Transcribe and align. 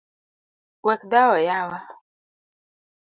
Wek 0.85 1.01
dhawo 1.11 1.37
yawa. 1.47 1.77